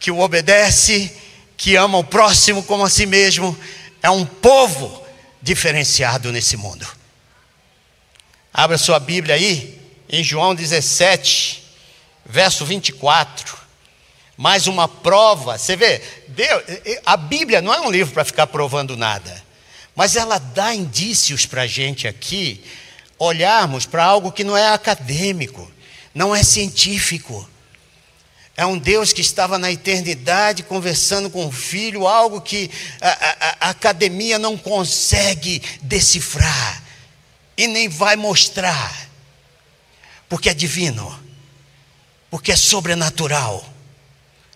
[0.00, 1.16] que o obedece,
[1.56, 3.56] que ama o próximo como a si mesmo,
[4.02, 5.06] é um povo
[5.40, 6.86] diferenciado nesse mundo.
[8.52, 9.77] Abra sua Bíblia aí,
[10.08, 11.62] em João 17,
[12.24, 13.58] verso 24.
[14.36, 16.62] Mais uma prova, você vê, Deus,
[17.04, 19.44] a Bíblia não é um livro para ficar provando nada,
[19.96, 22.64] mas ela dá indícios para a gente aqui
[23.18, 25.68] olharmos para algo que não é acadêmico,
[26.14, 27.48] não é científico.
[28.56, 33.56] É um Deus que estava na eternidade conversando com o filho, algo que a, a,
[33.60, 36.82] a academia não consegue decifrar
[37.56, 39.07] e nem vai mostrar,
[40.28, 41.18] porque é divino,
[42.30, 43.64] porque é sobrenatural.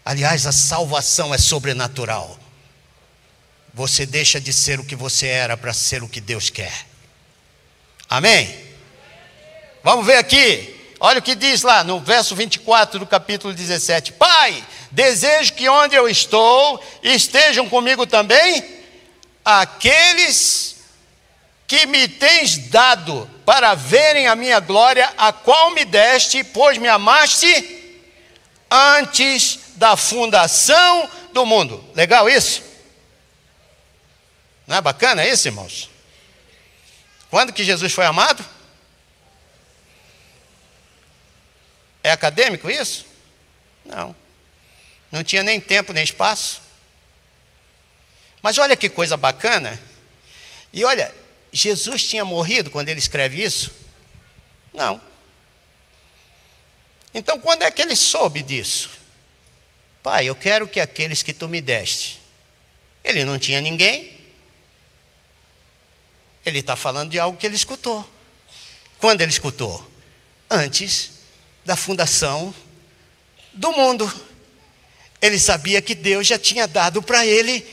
[0.04, 2.38] Aliás, a salvação é sobrenatural.
[3.72, 6.86] Você deixa de ser o que você era para ser o que Deus quer.
[8.08, 8.54] Amém?
[9.82, 10.78] Vamos ver aqui.
[11.00, 15.96] Olha o que diz lá no verso 24 do capítulo 17: Pai, desejo que onde
[15.96, 18.82] eu estou estejam comigo também
[19.44, 20.71] aqueles
[21.72, 26.86] que me tens dado para verem a minha glória, a qual me deste, pois me
[26.86, 28.04] amaste
[28.70, 31.82] antes da fundação do mundo.
[31.94, 32.62] Legal isso?
[34.66, 35.88] Não é bacana isso, irmãos?
[37.30, 38.44] Quando que Jesus foi amado?
[42.02, 43.06] É acadêmico isso?
[43.82, 44.14] Não.
[45.10, 46.60] Não tinha nem tempo nem espaço.
[48.42, 49.80] Mas olha que coisa bacana.
[50.70, 51.21] E olha,
[51.52, 53.70] Jesus tinha morrido quando ele escreve isso?
[54.72, 55.00] Não.
[57.12, 58.90] Então, quando é que ele soube disso?
[60.02, 62.20] Pai, eu quero que aqueles que tu me deste.
[63.04, 64.18] Ele não tinha ninguém.
[66.44, 68.08] Ele está falando de algo que ele escutou.
[68.98, 69.86] Quando ele escutou?
[70.50, 71.10] Antes
[71.64, 72.54] da fundação
[73.52, 74.10] do mundo.
[75.20, 77.64] Ele sabia que Deus já tinha dado para ele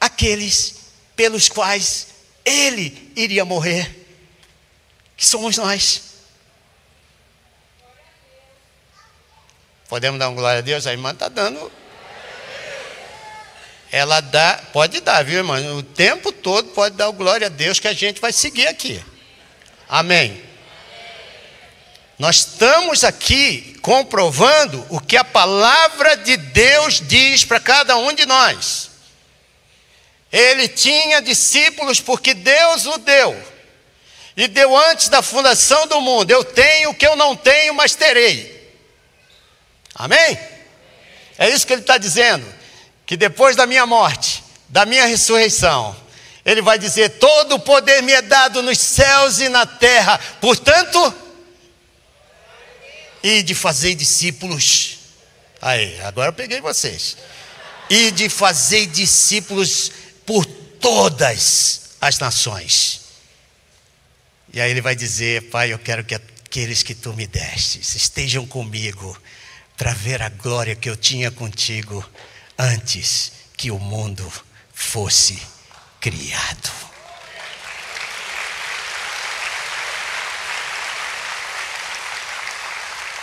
[0.00, 0.76] aqueles
[1.16, 2.13] pelos quais
[2.44, 4.06] ele iria morrer,
[5.16, 6.02] que somos nós.
[9.88, 10.86] Podemos dar uma glória a Deus?
[10.86, 11.70] A irmã está dando.
[13.92, 15.60] Ela dá, pode dar, viu, irmã?
[15.76, 19.00] O tempo todo pode dar glória a Deus que a gente vai seguir aqui.
[19.88, 20.42] Amém.
[22.18, 28.26] Nós estamos aqui comprovando o que a palavra de Deus diz para cada um de
[28.26, 28.90] nós.
[30.34, 33.40] Ele tinha discípulos porque Deus o deu.
[34.36, 36.28] E deu antes da fundação do mundo.
[36.28, 38.74] Eu tenho o que eu não tenho, mas terei.
[39.94, 40.36] Amém?
[41.38, 42.44] É isso que ele está dizendo.
[43.06, 45.94] Que depois da minha morte, da minha ressurreição,
[46.44, 50.18] ele vai dizer: Todo o poder me é dado nos céus e na terra.
[50.40, 51.14] Portanto,
[53.22, 54.98] e de fazer discípulos.
[55.62, 57.16] Aí, agora eu peguei vocês.
[57.88, 59.92] E de fazer discípulos
[60.26, 63.00] por todas as nações.
[64.52, 68.46] E aí ele vai dizer: Pai, eu quero que aqueles que tu me destes estejam
[68.46, 69.20] comigo
[69.76, 72.08] para ver a glória que eu tinha contigo
[72.58, 74.30] antes que o mundo
[74.72, 75.40] fosse
[76.00, 76.70] criado.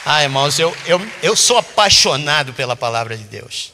[0.03, 3.71] Ah, irmãos, eu, eu, eu sou apaixonado pela palavra de Deus.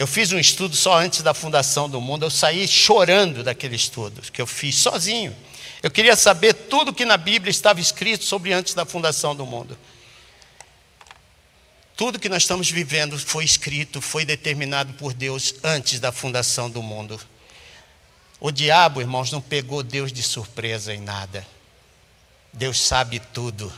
[0.00, 4.22] Eu fiz um estudo só antes da fundação do mundo, eu saí chorando daquele estudo
[4.32, 5.36] que eu fiz sozinho.
[5.82, 9.76] Eu queria saber tudo que na Bíblia estava escrito sobre antes da fundação do mundo.
[11.94, 16.82] Tudo que nós estamos vivendo foi escrito, foi determinado por Deus antes da fundação do
[16.82, 17.20] mundo.
[18.40, 21.46] O diabo, irmãos, não pegou Deus de surpresa em nada.
[22.54, 23.70] Deus sabe tudo.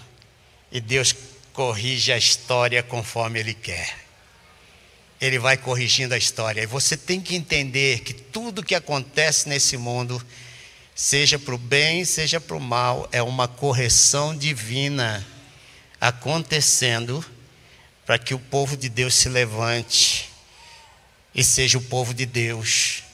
[0.71, 1.13] E Deus
[1.53, 4.12] corrige a história conforme Ele quer.
[5.23, 6.63] Ele vai corrigindo a história.
[6.63, 10.21] E você tem que entender que tudo que acontece nesse mundo,
[10.97, 15.25] seja para o bem, seja para o mal, é uma correção divina
[16.01, 17.25] acontecendo
[18.05, 20.29] para que o povo de Deus se levante
[21.33, 23.05] e seja o povo de Deus,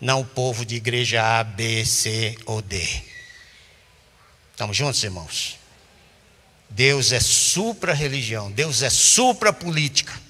[0.00, 2.84] não o povo de igreja A, B, C ou D.
[4.50, 5.58] Estamos juntos, irmãos?
[6.68, 10.25] Deus é supra-religião, Deus é supra-política.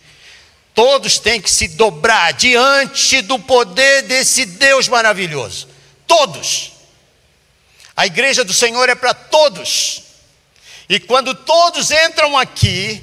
[0.77, 5.67] Todos têm que se dobrar diante do poder desse Deus maravilhoso.
[6.07, 6.73] Todos.
[7.97, 10.03] A igreja do Senhor é para todos.
[10.87, 13.03] E quando todos entram aqui,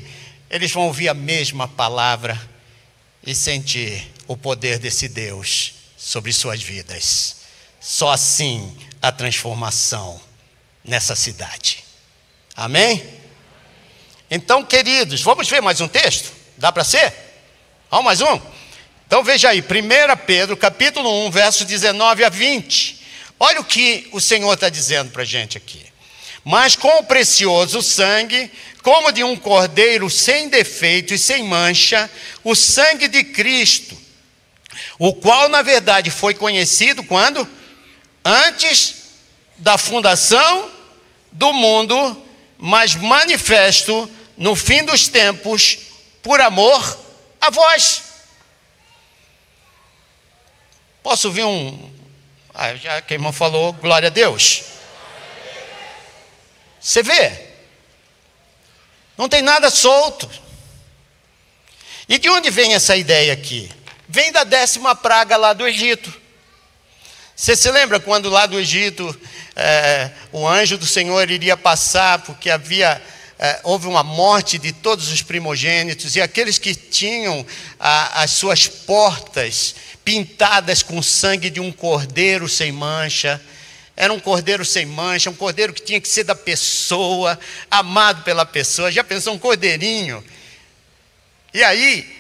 [0.52, 2.40] eles vão ouvir a mesma palavra
[3.26, 7.38] e sentir o poder desse Deus sobre suas vidas.
[7.82, 10.22] Só assim a transformação
[10.86, 11.84] nessa cidade.
[12.56, 13.04] Amém?
[14.30, 16.32] Então, queridos, vamos ver mais um texto?
[16.56, 17.33] Dá para ser?
[17.94, 18.42] Vamos mais um?
[19.06, 19.64] Então veja aí, 1
[20.26, 23.00] Pedro, capítulo 1, versos 19 a 20.
[23.40, 25.86] Olha o que o Senhor está dizendo para a gente aqui.
[26.44, 32.10] Mas com o precioso sangue, como de um cordeiro sem defeito e sem mancha,
[32.44, 33.96] o sangue de Cristo,
[34.98, 37.48] o qual na verdade foi conhecido quando?
[38.26, 38.96] Antes
[39.58, 40.68] da fundação
[41.32, 42.26] do mundo,
[42.58, 45.78] mas manifesto no fim dos tempos,
[46.24, 47.03] por amor
[47.44, 48.04] a vós.
[51.02, 51.92] Posso ouvir um.
[52.54, 54.64] Ah, já que a irmã falou, glória a Deus.
[56.80, 57.50] Você vê?
[59.18, 60.30] Não tem nada solto.
[62.08, 63.70] E de onde vem essa ideia aqui?
[64.08, 66.14] Vem da décima praga lá do Egito.
[67.36, 69.20] Você se lembra quando lá do Egito
[69.56, 73.02] é, o anjo do Senhor iria passar porque havia
[73.44, 77.46] é, houve uma morte de todos os primogênitos e aqueles que tinham
[77.78, 79.76] as suas portas
[80.06, 83.42] pintadas com sangue de um cordeiro sem mancha.
[83.98, 87.38] Era um cordeiro sem mancha, um cordeiro que tinha que ser da pessoa,
[87.70, 88.90] amado pela pessoa.
[88.90, 90.24] Já pensou um cordeirinho?
[91.54, 92.13] E aí,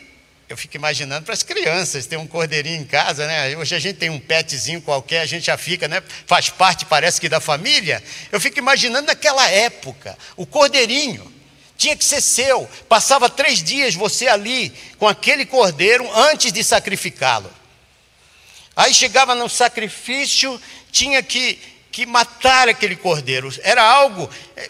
[0.53, 3.57] eu fico imaginando para as crianças, ter um cordeirinho em casa, né?
[3.57, 6.01] Hoje a gente tem um petzinho qualquer, a gente já fica, né?
[6.27, 8.03] Faz parte, parece que da família.
[8.31, 11.33] Eu fico imaginando naquela época, o cordeirinho
[11.75, 12.69] tinha que ser seu.
[12.87, 17.51] Passava três dias você ali com aquele cordeiro antes de sacrificá-lo.
[18.75, 21.59] Aí chegava no sacrifício, tinha que,
[21.91, 23.51] que matar aquele cordeiro.
[23.63, 24.29] Era algo.
[24.55, 24.69] É,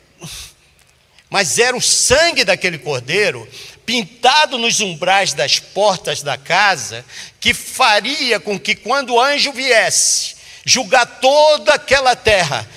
[1.30, 3.46] mas era o sangue daquele cordeiro
[3.86, 7.06] pintado nos umbrais das portas da casa,
[7.40, 12.68] que faria com que quando o anjo viesse julgar toda aquela terra,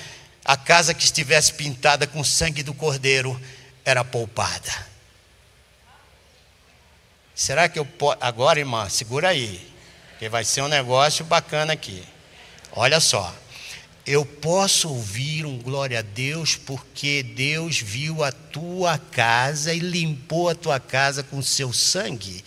[0.43, 3.39] a casa que estivesse pintada com sangue do cordeiro
[3.83, 4.87] era poupada.
[7.33, 8.17] Será que eu posso.
[8.19, 9.65] Agora, irmã, segura aí.
[10.09, 12.03] Porque vai ser um negócio bacana aqui.
[12.71, 13.33] Olha só.
[14.07, 20.47] Eu posso ouvir um glória a Deus porque Deus viu a tua casa e limpou
[20.47, 22.43] a tua casa com seu sangue.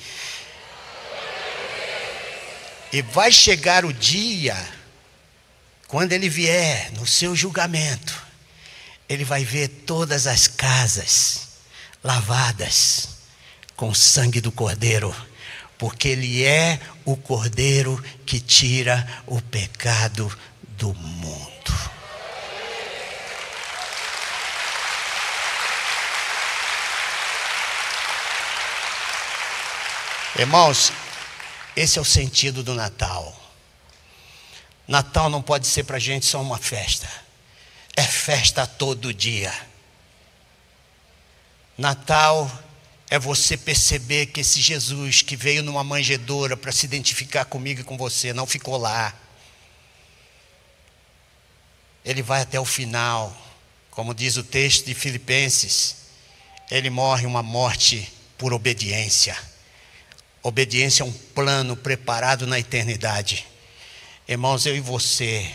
[2.90, 4.56] E vai chegar o dia,
[5.86, 8.26] quando ele vier no seu julgamento,
[9.06, 11.48] ele vai ver todas as casas
[12.02, 13.10] lavadas
[13.76, 15.14] com o sangue do Cordeiro
[15.80, 20.30] porque Ele é o Cordeiro que tira o pecado
[20.76, 21.49] do mundo.
[30.38, 30.90] Irmãos,
[31.76, 33.38] esse é o sentido do Natal.
[34.88, 37.06] Natal não pode ser para a gente só uma festa,
[37.94, 39.52] é festa todo dia.
[41.76, 42.50] Natal
[43.10, 47.84] é você perceber que esse Jesus que veio numa manjedoura para se identificar comigo e
[47.84, 49.14] com você, não ficou lá.
[52.04, 53.36] Ele vai até o final,
[53.90, 55.96] como diz o texto de Filipenses,
[56.70, 59.36] ele morre uma morte por obediência.
[60.42, 63.46] Obediência é um plano preparado na eternidade.
[64.26, 65.50] Irmãos, eu e você,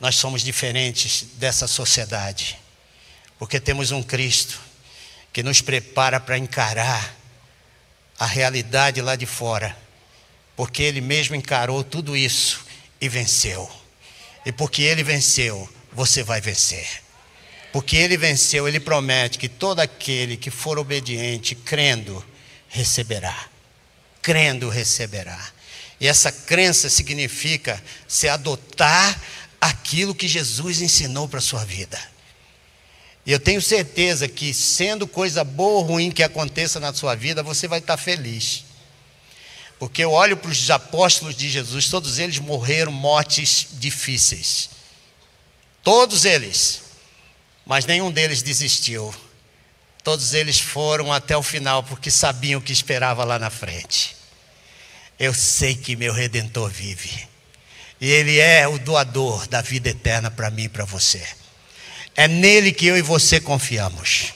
[0.00, 2.58] nós somos diferentes dessa sociedade,
[3.38, 4.58] porque temos um Cristo
[5.32, 7.14] que nos prepara para encarar
[8.18, 9.76] a realidade lá de fora,
[10.56, 12.64] porque Ele mesmo encarou tudo isso
[13.00, 13.79] e venceu.
[14.44, 16.86] E porque Ele venceu, você vai vencer.
[17.72, 22.24] Porque Ele venceu, Ele promete que todo aquele que for obediente, crendo,
[22.68, 23.48] receberá.
[24.22, 25.40] Crendo, receberá.
[26.00, 29.20] E essa crença significa se adotar
[29.60, 32.00] aquilo que Jesus ensinou para a sua vida.
[33.26, 37.42] E eu tenho certeza que, sendo coisa boa ou ruim que aconteça na sua vida,
[37.42, 38.64] você vai estar feliz.
[39.80, 44.68] Porque eu olho para os apóstolos de Jesus, todos eles morreram mortes difíceis.
[45.82, 46.82] Todos eles.
[47.64, 49.12] Mas nenhum deles desistiu.
[50.04, 54.14] Todos eles foram até o final porque sabiam o que esperava lá na frente.
[55.18, 57.26] Eu sei que meu redentor vive.
[57.98, 61.26] E ele é o doador da vida eterna para mim e para você.
[62.14, 64.34] É nele que eu e você confiamos.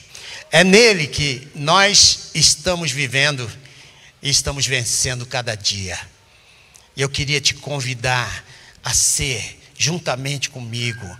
[0.51, 3.47] É nele que nós estamos vivendo
[4.25, 5.97] e estamos vencendo cada dia.
[6.97, 8.43] E eu queria te convidar
[8.83, 11.17] a ser, juntamente comigo,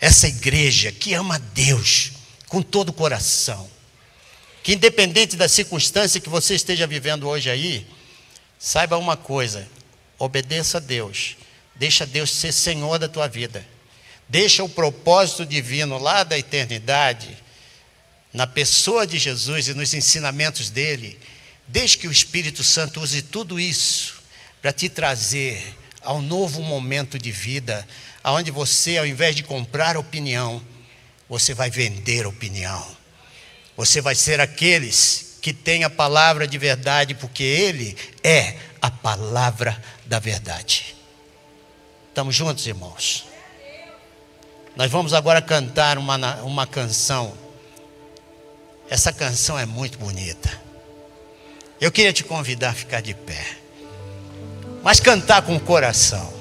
[0.00, 2.10] essa igreja que ama Deus
[2.48, 3.70] com todo o coração.
[4.64, 7.86] Que independente da circunstância que você esteja vivendo hoje aí,
[8.58, 9.68] Saiba uma coisa:
[10.18, 11.36] obedeça a Deus.
[11.76, 13.64] Deixa Deus ser Senhor da tua vida.
[14.28, 17.38] Deixa o propósito divino lá da eternidade,
[18.32, 21.18] na pessoa de Jesus e nos ensinamentos dele.
[21.68, 24.22] Deixe que o Espírito Santo use tudo isso
[24.62, 27.86] para te trazer a um novo momento de vida,
[28.24, 30.62] aonde você, ao invés de comprar opinião,
[31.28, 32.96] você vai vender opinião.
[33.76, 37.94] Você vai ser aqueles que têm a palavra de verdade, porque Ele
[38.24, 40.96] é a palavra da verdade.
[42.08, 43.26] Estamos juntos, irmãos?
[44.74, 47.36] Nós vamos agora cantar uma, uma canção.
[48.88, 50.67] Essa canção é muito bonita.
[51.80, 53.44] Eu queria te convidar a ficar de pé,
[54.82, 56.32] mas cantar com o coração.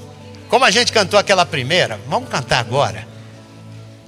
[0.49, 3.07] Como a gente cantou aquela primeira, vamos cantar agora,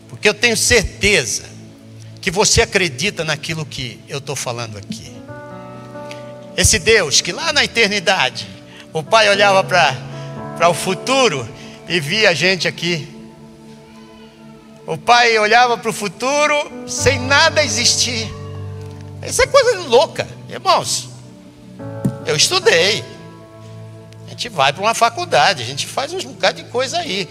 [0.07, 1.43] porque eu tenho certeza
[2.21, 5.11] que você acredita naquilo que eu estou falando aqui.
[6.57, 8.47] Esse Deus que lá na eternidade,
[8.91, 11.47] o Pai olhava para o futuro
[11.87, 13.19] e via a gente aqui
[14.89, 18.27] o pai olhava para o futuro sem nada existir.
[19.21, 21.08] Isso é coisa louca, irmãos.
[22.29, 23.03] Eu estudei.
[24.25, 27.27] A gente vai para uma faculdade, a gente faz um bocado de coisa aí.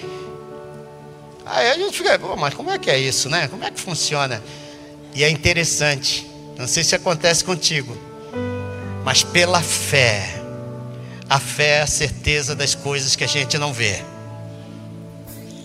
[1.46, 3.49] Aí a gente fica, mas como é que é isso, né?
[3.49, 4.42] Como é que funciona?
[5.14, 6.26] E é interessante.
[6.59, 7.96] Não sei se acontece contigo,
[9.05, 10.34] mas pela fé.
[11.30, 14.03] A fé é a certeza das coisas que a gente não vê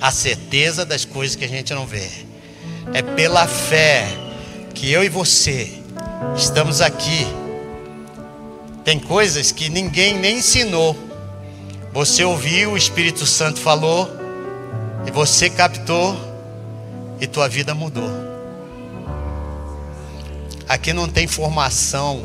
[0.03, 2.09] a certeza das coisas que a gente não vê.
[2.93, 4.05] É pela fé
[4.73, 5.81] que eu e você
[6.35, 7.25] estamos aqui.
[8.83, 10.97] Tem coisas que ninguém nem ensinou.
[11.93, 14.09] Você ouviu, o Espírito Santo falou,
[15.07, 16.17] e você captou,
[17.21, 18.09] e tua vida mudou.
[20.67, 22.23] Aqui não tem formação,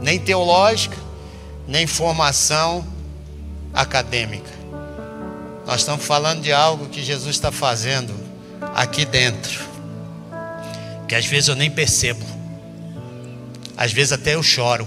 [0.00, 0.96] nem teológica,
[1.66, 2.86] nem formação
[3.72, 4.50] acadêmica.
[5.66, 8.14] Nós estamos falando de algo que Jesus está fazendo
[8.74, 9.60] aqui dentro,
[11.08, 12.24] que às vezes eu nem percebo,
[13.76, 14.86] às vezes até eu choro.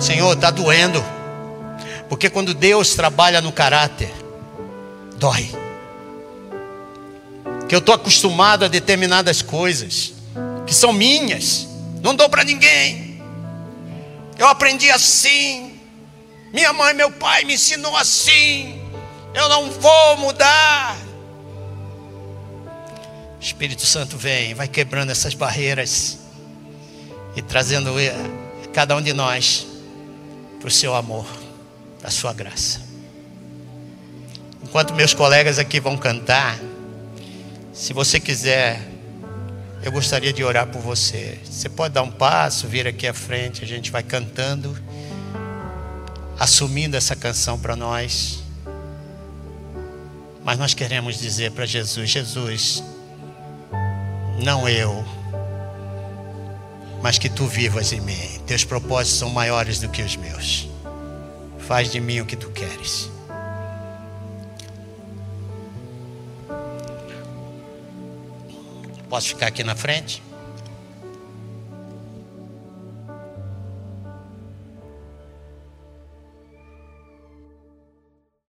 [0.00, 1.02] Senhor, está doendo,
[2.08, 4.12] porque quando Deus trabalha no caráter,
[5.16, 5.50] dói.
[7.68, 10.14] Que eu estou acostumado a determinadas coisas
[10.66, 11.66] que são minhas,
[12.02, 13.22] não dou para ninguém.
[14.38, 15.78] Eu aprendi assim,
[16.52, 18.82] minha mãe, meu pai me ensinou assim.
[19.32, 20.96] Eu não vou mudar.
[23.40, 26.18] Espírito Santo vem, vai quebrando essas barreiras
[27.34, 27.98] e trazendo
[28.72, 29.66] cada um de nós
[30.58, 31.26] para o seu amor,
[31.98, 32.80] para a sua graça.
[34.62, 36.58] Enquanto meus colegas aqui vão cantar,
[37.72, 38.80] se você quiser,
[39.82, 41.38] eu gostaria de orar por você.
[41.44, 44.76] Você pode dar um passo, vir aqui à frente, a gente vai cantando,
[46.38, 48.42] assumindo essa canção para nós.
[50.44, 52.82] Mas nós queremos dizer para Jesus: Jesus,
[54.42, 55.04] não eu,
[57.02, 58.40] mas que tu vivas em mim.
[58.46, 60.68] Teus propósitos são maiores do que os meus.
[61.58, 63.10] Faz de mim o que tu queres.
[69.08, 70.22] Posso ficar aqui na frente?